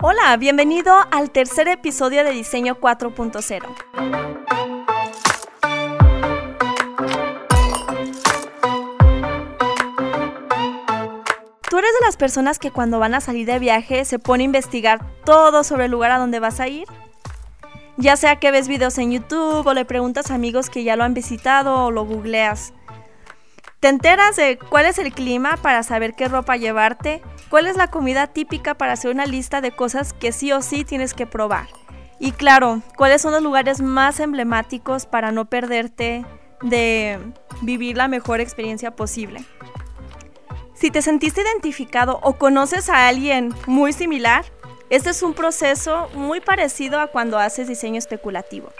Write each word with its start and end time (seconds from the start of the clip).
Hola, 0.00 0.36
bienvenido 0.36 0.94
al 1.10 1.32
tercer 1.32 1.66
episodio 1.66 2.22
de 2.22 2.30
Diseño 2.30 2.76
4.0. 2.76 3.64
¿Tú 11.68 11.78
eres 11.78 11.90
de 11.98 12.06
las 12.06 12.16
personas 12.16 12.60
que 12.60 12.70
cuando 12.70 13.00
van 13.00 13.16
a 13.16 13.20
salir 13.20 13.44
de 13.44 13.58
viaje 13.58 14.04
se 14.04 14.20
pone 14.20 14.44
a 14.44 14.46
investigar 14.46 15.04
todo 15.24 15.64
sobre 15.64 15.86
el 15.86 15.90
lugar 15.90 16.12
a 16.12 16.18
donde 16.18 16.38
vas 16.38 16.60
a 16.60 16.68
ir? 16.68 16.86
Ya 17.96 18.16
sea 18.16 18.36
que 18.36 18.52
ves 18.52 18.68
videos 18.68 18.98
en 18.98 19.10
YouTube 19.10 19.66
o 19.66 19.74
le 19.74 19.84
preguntas 19.84 20.30
a 20.30 20.36
amigos 20.36 20.70
que 20.70 20.84
ya 20.84 20.94
lo 20.94 21.02
han 21.02 21.14
visitado 21.14 21.86
o 21.86 21.90
lo 21.90 22.04
googleas. 22.04 22.72
Te 23.80 23.88
enteras 23.88 24.36
de 24.36 24.58
cuál 24.58 24.86
es 24.86 24.98
el 24.98 25.12
clima 25.12 25.56
para 25.56 25.82
saber 25.82 26.14
qué 26.14 26.28
ropa 26.28 26.56
llevarte, 26.56 27.20
cuál 27.48 27.66
es 27.66 27.76
la 27.76 27.90
comida 27.90 28.26
típica 28.26 28.74
para 28.74 28.92
hacer 28.92 29.10
una 29.10 29.26
lista 29.26 29.60
de 29.60 29.72
cosas 29.72 30.12
que 30.12 30.32
sí 30.32 30.52
o 30.52 30.62
sí 30.62 30.84
tienes 30.84 31.14
que 31.14 31.26
probar. 31.26 31.66
Y 32.20 32.32
claro, 32.32 32.82
cuáles 32.96 33.22
son 33.22 33.32
los 33.32 33.42
lugares 33.42 33.80
más 33.80 34.20
emblemáticos 34.20 35.06
para 35.06 35.30
no 35.30 35.44
perderte 35.44 36.24
de 36.62 37.18
vivir 37.62 37.96
la 37.96 38.08
mejor 38.08 38.40
experiencia 38.40 38.96
posible. 38.96 39.44
Si 40.74 40.90
te 40.90 41.02
sentiste 41.02 41.42
identificado 41.42 42.18
o 42.22 42.34
conoces 42.34 42.88
a 42.88 43.08
alguien 43.08 43.54
muy 43.66 43.92
similar, 43.92 44.44
este 44.90 45.10
es 45.10 45.22
un 45.22 45.34
proceso 45.34 46.08
muy 46.14 46.40
parecido 46.40 47.00
a 47.00 47.08
cuando 47.08 47.38
haces 47.38 47.68
diseño 47.68 47.98
especulativo. 47.98 48.70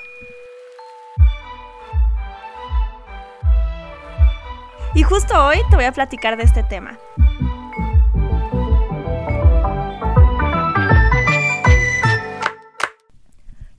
Y 4.95 5.03
justo 5.03 5.35
hoy 5.47 5.59
te 5.70 5.77
voy 5.77 5.85
a 5.85 5.92
platicar 5.92 6.37
de 6.37 6.45
este 6.45 6.62
tema. 6.62 6.98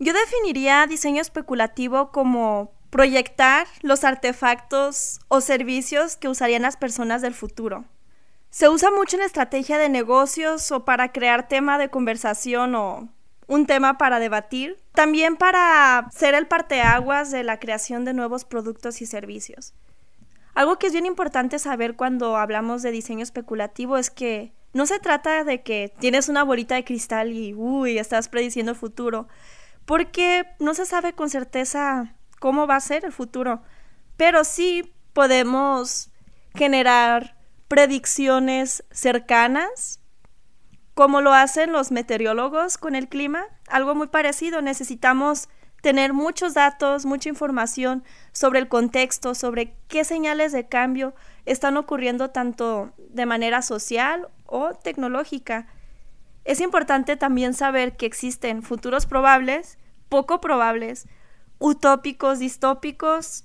Yo 0.10 0.16
definiría 0.16 0.88
diseño 0.88 1.22
especulativo 1.22 2.12
como 2.12 2.74
proyectar 2.90 3.68
los 3.84 4.04
artefactos 4.04 5.20
o 5.28 5.40
servicios 5.40 6.18
que 6.18 6.28
usarían 6.28 6.64
las 6.64 6.78
personas 6.78 7.22
del 7.22 7.36
futuro. 7.36 7.86
Se 8.50 8.70
usa 8.70 8.90
mucho 8.90 9.18
en 9.18 9.22
estrategia 9.22 9.78
de 9.78 9.88
negocios 9.88 10.72
o 10.72 10.84
para 10.84 11.12
crear 11.12 11.48
tema 11.48 11.78
de 11.78 11.90
conversación 11.90 12.74
o 12.74 13.10
un 13.46 13.68
tema 13.68 14.00
para 14.00 14.18
debatir. 14.18 14.80
También 14.94 15.36
para 15.36 16.10
ser 16.12 16.34
el 16.34 16.48
parteaguas 16.48 17.30
de 17.30 17.44
la 17.44 17.60
creación 17.60 18.04
de 18.04 18.16
nuevos 18.16 18.46
productos 18.46 19.04
y 19.04 19.06
servicios. 19.06 19.76
Algo 20.56 20.80
que 20.80 20.88
es 20.88 20.94
bien 20.94 21.06
importante 21.06 21.60
saber 21.60 21.96
cuando 21.96 22.36
hablamos 22.36 22.82
de 22.82 22.90
diseño 22.90 23.22
especulativo 23.22 23.96
es 23.96 24.10
que 24.10 24.54
no 24.74 24.88
se 24.88 24.98
trata 24.98 25.44
de 25.44 25.62
que 25.62 25.94
tienes 26.00 26.30
una 26.30 26.44
bolita 26.44 26.74
de 26.74 26.84
cristal 26.84 27.32
y 27.32 27.54
uy, 27.54 28.00
estás 28.00 28.28
prediciendo 28.28 28.72
el 28.72 28.78
futuro, 28.78 29.28
porque 29.90 30.46
no 30.60 30.76
se 30.76 30.86
sabe 30.86 31.14
con 31.14 31.32
certeza 31.32 32.14
cómo 32.40 32.68
va 32.68 32.76
a 32.76 32.80
ser 32.80 33.06
el 33.06 33.12
futuro, 33.12 33.64
pero 34.18 34.44
sí 34.44 34.94
podemos 35.14 36.12
generar 36.54 37.36
predicciones 37.68 38.84
cercanas, 38.92 40.00
como 40.94 41.22
lo 41.22 41.34
hacen 41.34 41.72
los 41.72 41.90
meteorólogos 41.90 42.78
con 42.78 42.94
el 42.94 43.10
clima, 43.10 43.46
algo 43.68 43.96
muy 43.96 44.06
parecido. 44.06 44.62
Necesitamos 44.62 45.50
tener 45.82 46.14
muchos 46.14 46.54
datos, 46.54 47.08
mucha 47.08 47.30
información 47.30 48.04
sobre 48.32 48.60
el 48.60 48.68
contexto, 48.68 49.34
sobre 49.34 49.76
qué 49.88 50.04
señales 50.04 50.52
de 50.52 50.68
cambio 50.68 51.16
están 51.48 51.78
ocurriendo 51.78 52.30
tanto 52.30 52.92
de 53.10 53.26
manera 53.26 53.64
social 53.64 54.30
o 54.46 54.76
tecnológica. 54.76 55.66
Es 56.46 56.62
importante 56.62 57.16
también 57.16 57.54
saber 57.54 57.98
que 57.98 58.06
existen 58.06 58.64
futuros 58.64 59.06
probables, 59.06 59.78
poco 60.10 60.42
probables, 60.42 61.08
utópicos, 61.60 62.40
distópicos 62.40 63.44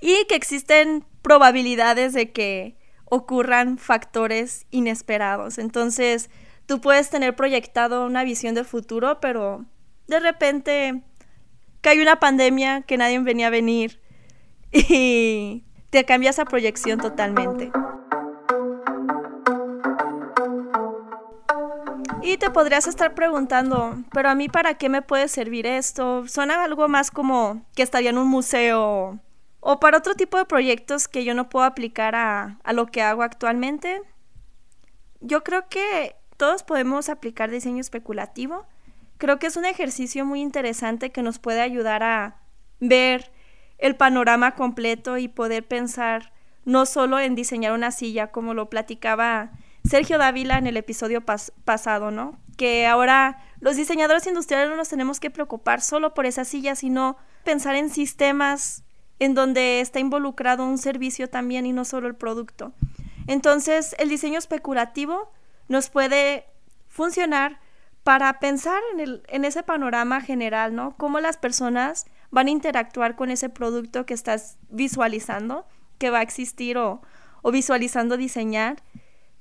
y 0.00 0.26
que 0.28 0.36
existen 0.36 1.04
probabilidades 1.22 2.12
de 2.12 2.30
que 2.32 2.76
ocurran 3.06 3.78
factores 3.78 4.66
inesperados. 4.70 5.58
Entonces, 5.58 6.30
tú 6.66 6.80
puedes 6.80 7.10
tener 7.10 7.34
proyectado 7.34 8.04
una 8.06 8.24
visión 8.24 8.54
del 8.54 8.64
futuro, 8.64 9.20
pero 9.20 9.64
de 10.06 10.20
repente 10.20 11.02
cae 11.80 12.02
una 12.02 12.20
pandemia 12.20 12.82
que 12.82 12.96
nadie 12.96 13.18
venía 13.20 13.46
a 13.46 13.50
venir 13.50 14.00
y 14.72 15.64
te 15.90 16.04
cambia 16.04 16.30
esa 16.30 16.44
proyección 16.44 17.00
totalmente. 17.00 17.70
Y 22.26 22.38
te 22.38 22.50
podrías 22.50 22.88
estar 22.88 23.14
preguntando, 23.14 24.02
pero 24.12 24.28
a 24.28 24.34
mí 24.34 24.48
para 24.48 24.74
qué 24.74 24.88
me 24.88 25.00
puede 25.00 25.28
servir 25.28 25.64
esto? 25.64 26.26
Suena 26.26 26.64
algo 26.64 26.88
más 26.88 27.12
como 27.12 27.64
que 27.76 27.84
estaría 27.84 28.10
en 28.10 28.18
un 28.18 28.26
museo 28.26 29.20
o 29.60 29.78
para 29.78 29.98
otro 29.98 30.16
tipo 30.16 30.36
de 30.36 30.44
proyectos 30.44 31.06
que 31.06 31.22
yo 31.22 31.34
no 31.34 31.48
puedo 31.48 31.64
aplicar 31.64 32.16
a, 32.16 32.58
lo 32.72 32.86
que 32.86 33.00
hago 33.00 33.22
actualmente. 33.22 34.02
Yo 35.20 35.44
creo 35.44 35.68
que 35.68 36.16
todos 36.36 36.64
podemos 36.64 37.10
aplicar 37.10 37.48
diseño 37.48 37.80
especulativo. 37.80 38.66
Creo 39.18 39.38
que 39.38 39.46
es 39.46 39.56
un 39.56 39.64
ejercicio 39.64 40.26
muy 40.26 40.40
interesante 40.40 41.12
que 41.12 41.22
nos 41.22 41.38
puede 41.38 41.60
ayudar 41.60 42.02
a 42.02 42.40
ver 42.80 43.30
el 43.78 43.94
panorama 43.94 44.56
completo 44.56 45.16
y 45.16 45.28
poder 45.28 45.64
pensar 45.64 46.32
no 46.64 46.86
solo 46.86 47.20
en 47.20 47.36
diseñar 47.36 47.70
una 47.70 47.92
silla, 47.92 48.32
como 48.32 48.52
lo 48.52 48.68
platicaba 48.68 49.52
Sergio 49.88 50.18
Dávila 50.18 50.58
en 50.58 50.66
el 50.66 50.76
episodio 50.76 51.24
pasado, 51.64 52.10
¿no? 52.10 52.38
Que 52.56 52.86
ahora 52.86 53.38
los 53.60 53.76
diseñadores 53.76 54.26
industriales 54.26 54.68
no 54.68 54.76
nos 54.76 54.88
tenemos 54.88 55.20
que 55.20 55.30
preocupar 55.30 55.80
solo 55.80 56.14
por 56.14 56.26
esa 56.26 56.44
silla, 56.44 56.74
sino 56.74 57.16
pensar 57.44 57.76
en 57.76 57.90
sistemas 57.90 58.84
en 59.18 59.34
donde 59.34 59.80
está 59.80 59.98
involucrado 59.98 60.64
un 60.64 60.78
servicio 60.78 61.28
también 61.28 61.66
y 61.66 61.72
no 61.72 61.84
solo 61.84 62.08
el 62.08 62.14
producto. 62.14 62.72
Entonces, 63.26 63.94
el 63.98 64.08
diseño 64.08 64.38
especulativo 64.38 65.30
nos 65.68 65.88
puede 65.88 66.46
funcionar 66.88 67.60
para 68.02 68.38
pensar 68.38 68.80
en, 68.92 69.00
el, 69.00 69.22
en 69.28 69.44
ese 69.44 69.62
panorama 69.62 70.20
general, 70.20 70.74
¿no? 70.74 70.96
Cómo 70.96 71.18
las 71.20 71.36
personas 71.36 72.06
van 72.30 72.46
a 72.46 72.50
interactuar 72.50 73.16
con 73.16 73.30
ese 73.30 73.48
producto 73.48 74.06
que 74.06 74.14
estás 74.14 74.58
visualizando, 74.70 75.66
que 75.98 76.10
va 76.10 76.18
a 76.18 76.22
existir 76.22 76.78
o, 76.78 77.02
o 77.42 77.50
visualizando 77.50 78.16
diseñar. 78.16 78.82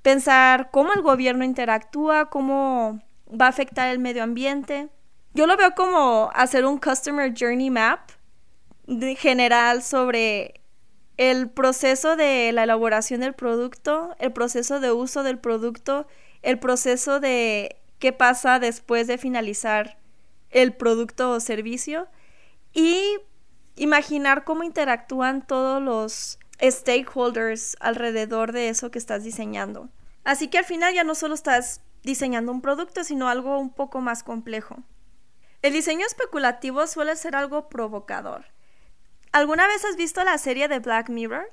Pensar 0.06 0.70
cómo 0.70 0.94
el 0.94 1.02
gobierno 1.02 1.44
interactúa, 1.44 2.30
cómo 2.30 3.02
va 3.28 3.48
a 3.48 3.50
afectar 3.50 3.90
el 3.90 3.98
medio 3.98 4.22
ambiente. 4.22 4.90
Yo 5.34 5.48
lo 5.48 5.58
veo 5.58 5.74
como 5.74 6.30
hacer 6.36 6.64
un 6.64 6.78
Customer 6.78 7.34
Journey 7.36 7.72
Map 7.72 8.12
general 9.18 9.82
sobre 9.82 10.62
el 11.18 11.50
proceso 11.50 12.16
de 12.16 12.52
la 12.52 12.66
elaboración 12.66 13.22
del 13.22 13.34
producto, 13.34 14.16
el 14.20 14.32
proceso 14.32 14.80
de 14.80 14.92
uso 14.92 15.24
del 15.24 15.40
producto, 15.40 16.06
el 16.44 16.60
proceso 16.60 17.20
de 17.20 17.78
qué 17.98 18.14
pasa 18.14 18.60
después 18.60 19.08
de 19.08 19.18
finalizar 19.18 19.98
el 20.52 20.76
producto 20.76 21.32
o 21.32 21.40
servicio 21.40 22.08
y 22.74 23.02
imaginar 23.76 24.44
cómo 24.44 24.64
interactúan 24.64 25.48
todos 25.48 25.82
los 25.82 26.38
stakeholders 26.62 27.76
alrededor 27.80 28.52
de 28.52 28.70
eso 28.70 28.92
que 28.92 29.00
estás 29.00 29.24
diseñando. 29.24 29.90
Así 30.24 30.48
que 30.48 30.58
al 30.58 30.66
final 30.66 30.94
ya 30.94 31.04
no 31.04 31.16
solo 31.16 31.36
estás 31.36 31.82
diseñando 32.04 32.52
un 32.52 32.62
producto, 32.62 33.04
sino 33.04 33.28
algo 33.30 33.60
un 33.60 33.72
poco 33.72 34.02
más 34.02 34.24
complejo. 34.24 34.78
El 35.62 35.74
diseño 35.74 36.06
especulativo 36.06 36.86
suele 36.88 37.16
ser 37.16 37.36
algo 37.36 37.70
provocador. 37.70 38.46
¿Alguna 39.32 39.68
vez 39.68 39.84
has 39.84 39.96
visto 39.96 40.24
la 40.24 40.38
serie 40.38 40.68
de 40.68 40.80
Black 40.80 41.10
Mirror? 41.10 41.52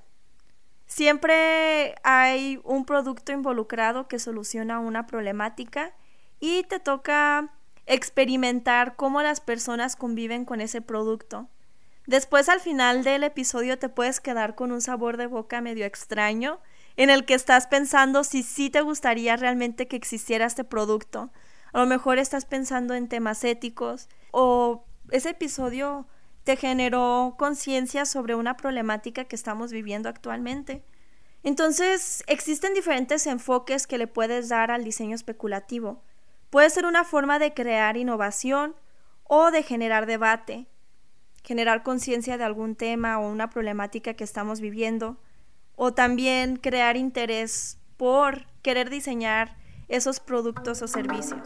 Siempre 0.87 1.95
hay 2.05 2.61
un 2.65 2.85
producto 2.85 3.33
involucrado 3.33 4.09
que 4.09 4.19
soluciona 4.19 4.79
una 4.79 5.07
problemática 5.07 5.95
y 6.39 6.65
te 6.65 6.81
toca 6.81 7.55
experimentar 7.87 8.97
cómo 8.97 9.23
las 9.23 9.41
personas 9.41 9.97
conviven 9.97 10.45
con 10.45 10.61
ese 10.61 10.83
producto. 10.83 11.49
Después 12.07 12.49
al 12.49 12.61
final 12.61 13.05
del 13.05 13.23
episodio 13.23 13.79
te 13.79 13.89
puedes 13.89 14.21
quedar 14.21 14.55
con 14.55 14.73
un 14.73 14.81
sabor 14.81 15.17
de 15.17 15.27
boca 15.27 15.61
medio 15.61 15.85
extraño 15.85 16.61
en 16.97 17.11
el 17.11 17.25
que 17.25 17.35
estás 17.35 17.67
pensando 17.69 18.25
si 18.25 18.43
sí 18.43 18.71
te 18.71 18.81
gustaría 18.81 19.37
realmente 19.37 19.87
que 19.87 19.97
existiera 19.97 20.47
este 20.47 20.65
producto. 20.65 21.31
A 21.73 21.79
lo 21.79 21.87
mejor 21.87 22.19
estás 22.19 22.45
pensando 22.45 22.95
en 22.95 23.09
temas 23.09 23.45
éticos 23.45 24.09
o 24.33 24.85
ese 25.11 25.31
episodio 25.31 26.07
te 26.45 26.57
generó 26.57 27.37
conciencia 27.39 28.05
sobre 28.05 28.35
una 28.35 28.57
problemática 28.57 29.25
que 29.25 29.37
estamos 29.37 29.71
viviendo 29.71 30.09
actualmente. 30.09 30.85
Entonces, 31.45 32.23
existen 32.27 32.75
diferentes 32.75 33.27
enfoques 33.27 33.87
que 33.87 33.99
le 33.99 34.07
puedes 34.07 34.49
dar 34.49 34.71
al 34.71 34.85
diseño 34.85 35.15
especulativo. 35.15 36.03
Puede 36.51 36.71
ser 36.71 36.85
una 36.85 37.05
forma 37.05 37.39
de 37.39 37.55
crear 37.55 37.97
innovación 37.97 38.75
o 39.25 39.51
de 39.51 39.63
generar 39.63 40.07
debate, 40.07 40.67
generar 41.43 41.83
conciencia 41.83 42.39
de 42.39 42.45
algún 42.45 42.77
tema 42.77 43.19
o 43.19 43.29
una 43.29 43.51
problemática 43.51 44.15
que 44.15 44.25
estamos 44.25 44.61
viviendo, 44.61 45.19
o 45.77 45.93
también 45.93 46.57
crear 46.57 46.97
interés 46.97 47.79
por 47.97 48.47
querer 48.63 48.91
diseñar 48.91 49.57
esos 49.89 50.21
productos 50.21 50.83
o 50.83 50.89
servicios. 50.89 51.41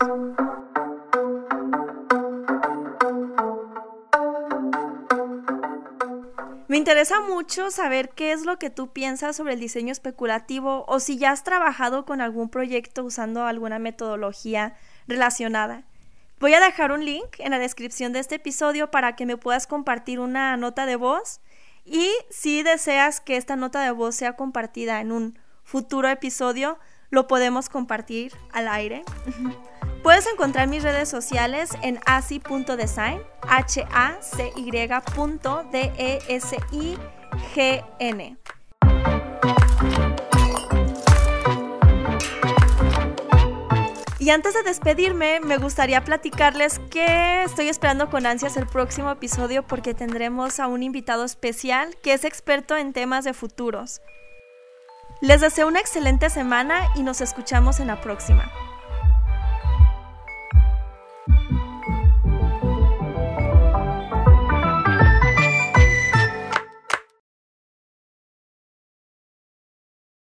Me 6.69 6.77
interesa 6.77 7.21
mucho 7.21 7.71
saber 7.71 8.11
qué 8.11 8.33
es 8.33 8.45
lo 8.45 8.59
que 8.59 8.71
tú 8.71 8.93
piensas 8.93 9.37
sobre 9.37 9.55
el 9.55 9.61
diseño 9.61 9.93
especulativo 9.93 10.85
o 10.89 11.01
si 11.01 11.17
ya 11.17 11.31
has 11.31 11.45
trabajado 11.45 12.05
con 12.05 12.21
algún 12.21 12.51
proyecto 12.51 13.05
usando 13.05 13.45
alguna 13.45 13.79
metodología 13.79 14.77
relacionada. 15.07 15.85
Voy 16.38 16.53
a 16.53 16.61
dejar 16.61 16.93
un 16.93 17.03
link 17.03 17.38
en 17.38 17.50
la 17.50 17.59
descripción 17.59 18.12
de 18.12 18.19
este 18.19 18.35
episodio 18.35 18.91
para 18.91 19.17
que 19.17 19.25
me 19.25 19.38
puedas 19.38 19.67
compartir 19.67 20.21
una 20.21 20.59
nota 20.59 20.85
de 20.85 20.97
voz 20.97 21.41
y 21.87 22.11
si 22.29 22.62
deseas 22.62 23.23
que 23.23 23.38
esta 23.38 23.56
nota 23.56 23.81
de 23.81 23.91
voz 23.91 24.17
sea 24.17 24.35
compartida 24.35 25.00
en 25.00 25.12
un 25.12 25.38
futuro 25.65 26.09
episodio, 26.09 26.79
lo 27.09 27.27
podemos 27.27 27.71
compartir 27.71 28.35
al 28.53 28.69
aire. 28.69 29.03
Puedes 30.03 30.27
encontrar 30.27 30.69
mis 30.69 30.83
redes 30.83 31.09
sociales 31.09 31.71
en 31.83 32.00
asi.design, 32.05 33.23
h 33.49 33.87
a 33.91 34.19
c 34.21 34.53
y 34.56 34.71
d 34.71 35.93
e 35.97 36.19
s 36.29 36.56
i 36.71 36.99
g 37.55 37.83
n. 37.99 38.37
Y 44.26 44.31
antes 44.31 44.55
de 44.55 44.64
despedirme, 44.64 45.38
me 45.38 45.56
gustaría 45.56 46.02
platicarles 46.02 46.81
que 46.90 47.44
estoy 47.44 47.69
esperando 47.69 48.11
con 48.11 48.26
ansias 48.26 48.56
el 48.56 48.67
próximo 48.67 49.08
episodio 49.08 49.62
porque 49.62 49.94
tendremos 49.94 50.58
a 50.58 50.67
un 50.67 50.82
invitado 50.82 51.23
especial 51.25 51.96
que 52.02 52.12
es 52.12 52.25
experto 52.25 52.76
en 52.76 52.93
temas 52.93 53.25
de 53.25 53.34
futuros. 53.34 54.00
Les 55.20 55.40
deseo 55.40 55.69
una 55.69 55.78
excelente 55.78 56.28
semana 56.28 56.88
y 56.96 57.05
nos 57.05 57.20
escuchamos 57.20 57.78
en 57.78 57.87
la 57.87 58.00
próxima. 58.00 58.50